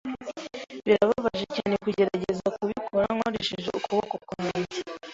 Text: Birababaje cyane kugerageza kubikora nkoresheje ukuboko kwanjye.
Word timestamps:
Birababaje 0.85 1.45
cyane 1.55 1.75
kugerageza 1.83 2.47
kubikora 2.57 3.05
nkoresheje 3.15 3.69
ukuboko 3.77 4.15
kwanjye. 4.27 4.77